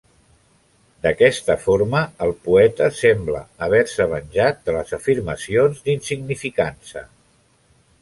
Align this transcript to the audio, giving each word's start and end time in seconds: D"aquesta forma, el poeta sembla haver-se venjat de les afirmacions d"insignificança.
D"aquesta 1.03 1.55
forma, 1.65 2.01
el 2.27 2.33
poeta 2.47 2.89
sembla 3.01 3.43
haver-se 3.67 4.09
venjat 4.17 4.67
de 4.71 4.77
les 4.81 4.97
afirmacions 5.01 5.87
d"insignificança. 5.91 7.09